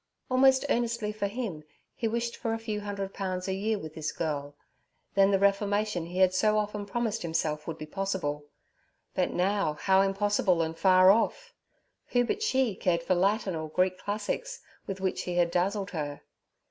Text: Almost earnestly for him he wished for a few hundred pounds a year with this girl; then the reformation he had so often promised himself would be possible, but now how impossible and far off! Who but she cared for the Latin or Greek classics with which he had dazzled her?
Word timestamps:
Almost 0.31 0.65
earnestly 0.67 1.11
for 1.11 1.27
him 1.27 1.63
he 1.93 2.07
wished 2.07 2.35
for 2.35 2.53
a 2.53 2.57
few 2.57 2.81
hundred 2.81 3.13
pounds 3.13 3.47
a 3.47 3.53
year 3.53 3.77
with 3.77 3.93
this 3.93 4.11
girl; 4.11 4.55
then 5.13 5.29
the 5.29 5.37
reformation 5.37 6.07
he 6.07 6.17
had 6.17 6.33
so 6.33 6.57
often 6.57 6.87
promised 6.87 7.21
himself 7.21 7.67
would 7.67 7.77
be 7.77 7.85
possible, 7.85 8.47
but 9.13 9.29
now 9.29 9.73
how 9.75 10.01
impossible 10.01 10.63
and 10.63 10.75
far 10.75 11.11
off! 11.11 11.53
Who 12.07 12.25
but 12.25 12.41
she 12.41 12.73
cared 12.75 13.03
for 13.03 13.13
the 13.13 13.19
Latin 13.19 13.55
or 13.55 13.69
Greek 13.69 13.99
classics 13.99 14.61
with 14.87 14.99
which 14.99 15.21
he 15.21 15.35
had 15.35 15.51
dazzled 15.51 15.91
her? 15.91 16.21